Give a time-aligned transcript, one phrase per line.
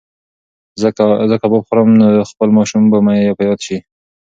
[0.97, 3.77] که زه کباب وخورم نو خپل ماشومتوب به مې په یاد شي.